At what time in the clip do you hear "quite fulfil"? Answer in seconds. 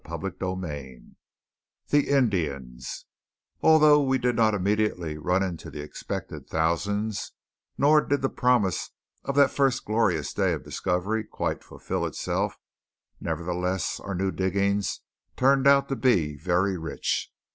11.23-12.07